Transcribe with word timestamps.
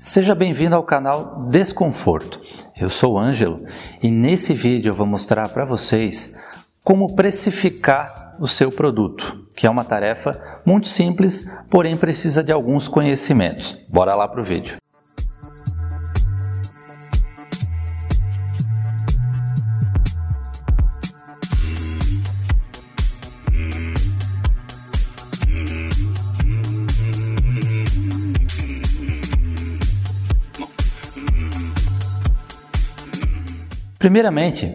Seja 0.00 0.32
bem-vindo 0.32 0.76
ao 0.76 0.84
canal 0.84 1.48
Desconforto. 1.50 2.40
Eu 2.80 2.88
sou 2.88 3.18
Ângelo 3.18 3.64
e 4.00 4.12
nesse 4.12 4.54
vídeo 4.54 4.90
eu 4.90 4.94
vou 4.94 5.06
mostrar 5.06 5.48
para 5.48 5.64
vocês 5.64 6.40
como 6.84 7.16
precificar 7.16 8.36
o 8.38 8.46
seu 8.46 8.70
produto, 8.70 9.48
que 9.56 9.66
é 9.66 9.70
uma 9.70 9.82
tarefa 9.82 10.60
muito 10.64 10.86
simples, 10.86 11.52
porém 11.68 11.96
precisa 11.96 12.44
de 12.44 12.52
alguns 12.52 12.86
conhecimentos. 12.86 13.76
Bora 13.88 14.14
lá 14.14 14.28
para 14.28 14.40
o 14.40 14.44
vídeo. 14.44 14.76
Primeiramente, 33.98 34.72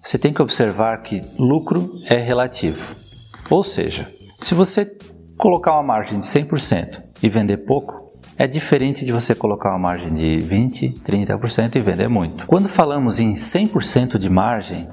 você 0.00 0.16
tem 0.16 0.32
que 0.32 0.40
observar 0.40 1.02
que 1.02 1.20
lucro 1.36 2.00
é 2.06 2.14
relativo. 2.14 2.94
Ou 3.50 3.64
seja, 3.64 4.08
se 4.40 4.54
você 4.54 4.96
colocar 5.36 5.72
uma 5.72 5.82
margem 5.82 6.20
de 6.20 6.26
100% 6.26 7.02
e 7.20 7.28
vender 7.28 7.56
pouco, 7.58 8.12
é 8.38 8.46
diferente 8.46 9.04
de 9.04 9.10
você 9.10 9.34
colocar 9.34 9.70
uma 9.70 9.78
margem 9.80 10.12
de 10.12 10.38
20, 10.38 10.90
30% 11.04 11.74
e 11.74 11.80
vender 11.80 12.08
muito. 12.08 12.46
Quando 12.46 12.68
falamos 12.68 13.18
em 13.18 13.32
100% 13.32 14.18
de 14.18 14.30
margem, 14.30 14.88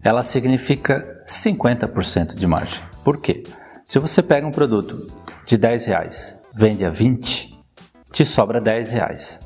ela 0.00 0.22
significa 0.22 1.20
50% 1.26 2.36
de 2.36 2.46
margem. 2.46 2.80
Por 3.02 3.20
quê? 3.20 3.42
Se 3.84 3.98
você 3.98 4.22
pega 4.22 4.46
um 4.46 4.52
produto 4.52 5.08
de 5.44 5.56
10 5.56 5.86
reais, 5.86 6.42
vende 6.54 6.84
a 6.84 6.90
20, 6.90 7.58
te 8.12 8.24
sobra 8.24 8.60
10 8.60 8.92
reais. 8.92 9.40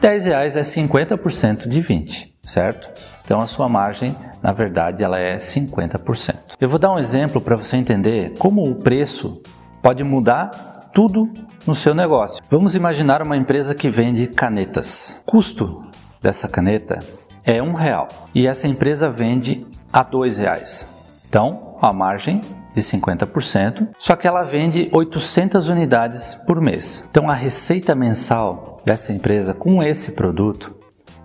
10 0.00 0.24
reais 0.24 0.56
é 0.56 0.62
50% 0.62 1.68
de 1.68 1.82
20 1.82 2.31
certo? 2.44 2.90
Então 3.24 3.40
a 3.40 3.46
sua 3.46 3.68
margem, 3.68 4.16
na 4.42 4.52
verdade, 4.52 5.02
ela 5.02 5.18
é 5.18 5.36
50%. 5.36 6.56
Eu 6.60 6.68
vou 6.68 6.78
dar 6.78 6.92
um 6.92 6.98
exemplo 6.98 7.40
para 7.40 7.56
você 7.56 7.76
entender 7.76 8.34
como 8.38 8.68
o 8.68 8.74
preço 8.74 9.40
pode 9.80 10.02
mudar 10.04 10.50
tudo 10.92 11.32
no 11.66 11.74
seu 11.74 11.94
negócio. 11.94 12.42
Vamos 12.50 12.74
imaginar 12.74 13.22
uma 13.22 13.36
empresa 13.36 13.74
que 13.74 13.88
vende 13.88 14.26
canetas. 14.26 15.22
O 15.22 15.30
custo 15.30 15.84
dessa 16.20 16.48
caneta 16.48 16.98
é 17.44 17.62
um 17.62 17.72
real 17.72 18.08
e 18.34 18.46
essa 18.46 18.68
empresa 18.68 19.08
vende 19.08 19.66
a 19.92 20.02
dois 20.02 20.38
reais. 20.38 20.88
Então, 21.28 21.78
a 21.80 21.92
margem 21.92 22.42
de 22.74 22.80
50%, 22.80 23.88
só 23.98 24.14
que 24.14 24.26
ela 24.26 24.42
vende 24.42 24.88
800 24.92 25.68
unidades 25.68 26.34
por 26.34 26.60
mês. 26.60 27.06
Então, 27.10 27.30
a 27.30 27.34
receita 27.34 27.94
mensal 27.94 28.80
dessa 28.84 29.12
empresa 29.12 29.54
com 29.54 29.82
esse 29.82 30.12
produto 30.12 30.81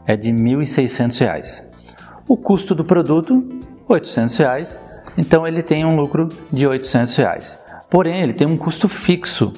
é 0.07 0.15
de 0.15 0.31
R$ 0.31 0.37
1.600. 0.37 1.67
O 2.25 2.37
custo 2.37 2.73
do 2.73 2.85
produto, 2.85 3.43
800 3.87 4.37
reais, 4.37 4.81
então 5.17 5.45
ele 5.45 5.61
tem 5.61 5.85
um 5.85 5.95
lucro 5.95 6.29
de 6.51 6.65
800 6.65 7.15
reais. 7.17 7.59
Porém, 7.89 8.21
ele 8.21 8.33
tem 8.33 8.47
um 8.47 8.57
custo 8.57 8.87
fixo 8.87 9.53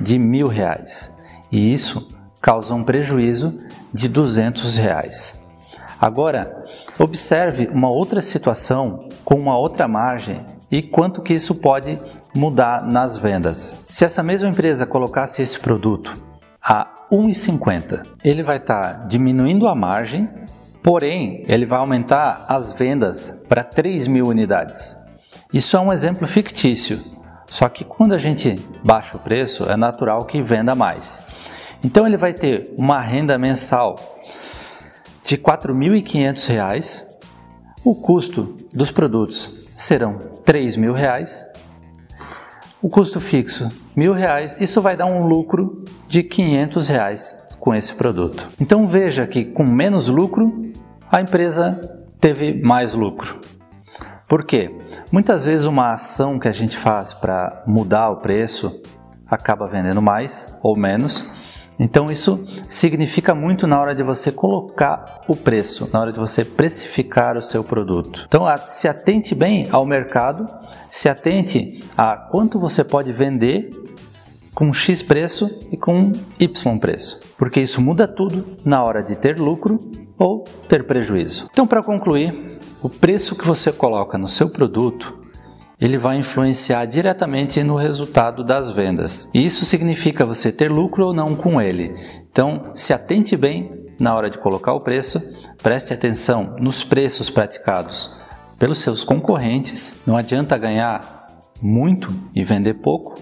de 0.00 0.16
1.000 0.16 0.48
reais, 0.48 1.18
e 1.50 1.72
isso 1.72 2.08
causa 2.40 2.74
um 2.74 2.84
prejuízo 2.84 3.60
de 3.92 4.08
200 4.08 4.76
reais. 4.76 5.42
Agora, 6.00 6.64
observe 6.98 7.68
uma 7.72 7.90
outra 7.90 8.22
situação 8.22 9.08
com 9.24 9.34
uma 9.34 9.58
outra 9.58 9.86
margem 9.86 10.44
e 10.70 10.80
quanto 10.80 11.20
que 11.20 11.34
isso 11.34 11.54
pode 11.56 11.98
mudar 12.34 12.86
nas 12.86 13.18
vendas. 13.18 13.76
Se 13.88 14.04
essa 14.04 14.22
mesma 14.22 14.48
empresa 14.48 14.86
colocasse 14.86 15.42
esse 15.42 15.58
produto 15.58 16.16
a 16.62 16.99
1,50. 17.10 18.06
Ele 18.24 18.42
vai 18.42 18.58
estar 18.58 18.94
tá 18.94 19.04
diminuindo 19.06 19.66
a 19.66 19.74
margem, 19.74 20.28
porém 20.82 21.44
ele 21.48 21.66
vai 21.66 21.78
aumentar 21.78 22.44
as 22.48 22.72
vendas 22.72 23.44
para 23.48 23.64
3 23.64 24.06
mil 24.06 24.26
unidades. 24.26 24.96
Isso 25.52 25.76
é 25.76 25.80
um 25.80 25.92
exemplo 25.92 26.26
fictício, 26.26 27.00
só 27.46 27.68
que 27.68 27.84
quando 27.84 28.12
a 28.12 28.18
gente 28.18 28.60
baixa 28.84 29.16
o 29.16 29.20
preço 29.20 29.64
é 29.68 29.76
natural 29.76 30.24
que 30.24 30.40
venda 30.40 30.74
mais. 30.74 31.22
Então 31.82 32.06
ele 32.06 32.16
vai 32.16 32.32
ter 32.32 32.72
uma 32.76 33.00
renda 33.00 33.36
mensal 33.36 34.16
de 35.24 35.34
R$ 35.34 35.42
4.500, 35.42 37.04
o 37.84 37.94
custo 37.94 38.56
dos 38.74 38.90
produtos 38.90 39.52
serão 39.74 40.12
R$ 40.46 40.52
3.000 40.52 41.50
o 42.82 42.88
custo 42.88 43.20
fixo 43.20 43.70
mil 43.94 44.12
reais, 44.12 44.56
isso 44.60 44.80
vai 44.80 44.96
dar 44.96 45.06
um 45.06 45.26
lucro 45.26 45.84
de 46.08 46.22
500 46.22 46.88
reais 46.88 47.36
com 47.58 47.74
esse 47.74 47.92
produto. 47.92 48.48
Então 48.60 48.86
veja 48.86 49.26
que 49.26 49.44
com 49.44 49.64
menos 49.64 50.08
lucro 50.08 50.72
a 51.10 51.20
empresa 51.20 51.80
teve 52.18 52.62
mais 52.62 52.94
lucro. 52.94 53.40
Por 54.26 54.44
quê? 54.44 54.74
Muitas 55.10 55.44
vezes 55.44 55.66
uma 55.66 55.92
ação 55.92 56.38
que 56.38 56.48
a 56.48 56.52
gente 56.52 56.76
faz 56.76 57.12
para 57.12 57.62
mudar 57.66 58.10
o 58.10 58.16
preço 58.16 58.80
acaba 59.28 59.66
vendendo 59.66 60.00
mais 60.00 60.58
ou 60.62 60.76
menos 60.76 61.30
então 61.80 62.10
isso 62.10 62.44
significa 62.68 63.34
muito 63.34 63.66
na 63.66 63.80
hora 63.80 63.94
de 63.94 64.02
você 64.02 64.30
colocar 64.30 65.22
o 65.26 65.34
preço, 65.34 65.88
na 65.90 66.00
hora 66.00 66.12
de 66.12 66.18
você 66.18 66.44
precificar 66.44 67.38
o 67.38 67.42
seu 67.42 67.64
produto. 67.64 68.26
Então 68.28 68.44
se 68.68 68.86
atente 68.86 69.34
bem 69.34 69.66
ao 69.72 69.86
mercado, 69.86 70.46
se 70.90 71.08
atente 71.08 71.82
a 71.96 72.16
quanto 72.16 72.60
você 72.60 72.84
pode 72.84 73.10
vender 73.12 73.70
com 74.54 74.70
X 74.72 75.02
preço 75.02 75.58
e 75.72 75.76
com 75.76 76.12
Y 76.38 76.78
preço, 76.78 77.22
porque 77.38 77.60
isso 77.60 77.80
muda 77.80 78.06
tudo 78.06 78.58
na 78.62 78.84
hora 78.84 79.02
de 79.02 79.16
ter 79.16 79.38
lucro 79.38 79.78
ou 80.18 80.44
ter 80.68 80.84
prejuízo. 80.84 81.48
Então 81.50 81.66
para 81.66 81.82
concluir, 81.82 82.60
o 82.82 82.90
preço 82.90 83.34
que 83.34 83.46
você 83.46 83.72
coloca 83.72 84.18
no 84.18 84.26
seu 84.26 84.50
produto 84.50 85.19
ele 85.80 85.96
vai 85.96 86.16
influenciar 86.18 86.84
diretamente 86.84 87.62
no 87.62 87.74
resultado 87.74 88.44
das 88.44 88.70
vendas. 88.70 89.30
Isso 89.32 89.64
significa 89.64 90.26
você 90.26 90.52
ter 90.52 90.70
lucro 90.70 91.06
ou 91.06 91.14
não 91.14 91.34
com 91.34 91.60
ele. 91.60 91.94
Então, 92.30 92.70
se 92.74 92.92
atente 92.92 93.36
bem 93.36 93.88
na 93.98 94.14
hora 94.14 94.28
de 94.28 94.38
colocar 94.38 94.74
o 94.74 94.80
preço, 94.80 95.20
preste 95.62 95.94
atenção 95.94 96.54
nos 96.60 96.84
preços 96.84 97.30
praticados 97.30 98.14
pelos 98.58 98.78
seus 98.78 99.02
concorrentes. 99.02 100.02
Não 100.06 100.16
adianta 100.16 100.58
ganhar 100.58 101.28
muito 101.62 102.12
e 102.34 102.44
vender 102.44 102.74
pouco. 102.74 103.18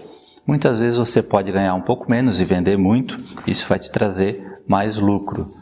Muitas 0.47 0.79
vezes 0.79 0.97
você 0.97 1.23
pode 1.23 1.53
ganhar 1.53 1.75
um 1.75 1.83
pouco 1.83 2.11
menos 2.11 2.41
e 2.41 2.45
vender 2.45 2.77
muito, 2.77 3.21
isso 3.47 3.67
vai 3.69 3.79
te 3.79 3.91
trazer 3.91 4.63
mais 4.67 4.97
lucro. 4.97 5.55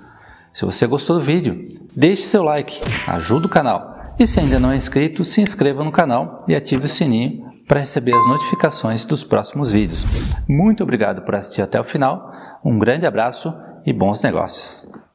Se 0.52 0.64
você 0.64 0.86
gostou 0.86 1.16
do 1.16 1.22
vídeo, 1.22 1.68
deixe 1.94 2.22
seu 2.22 2.42
like, 2.42 2.80
ajuda 3.06 3.46
o 3.46 3.50
canal. 3.50 3.95
E 4.18 4.26
se 4.26 4.40
ainda 4.40 4.58
não 4.58 4.72
é 4.72 4.76
inscrito, 4.76 5.22
se 5.24 5.42
inscreva 5.42 5.84
no 5.84 5.92
canal 5.92 6.38
e 6.48 6.54
ative 6.54 6.86
o 6.86 6.88
sininho 6.88 7.44
para 7.68 7.80
receber 7.80 8.14
as 8.14 8.26
notificações 8.26 9.04
dos 9.04 9.22
próximos 9.22 9.72
vídeos. 9.72 10.04
Muito 10.48 10.82
obrigado 10.82 11.22
por 11.22 11.34
assistir 11.34 11.62
até 11.62 11.78
o 11.78 11.84
final, 11.84 12.32
um 12.64 12.78
grande 12.78 13.06
abraço 13.06 13.54
e 13.84 13.92
bons 13.92 14.22
negócios! 14.22 15.05